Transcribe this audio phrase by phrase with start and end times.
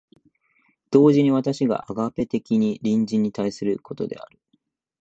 [0.89, 4.39] 同時に私がアガペ的に隣人に対することである。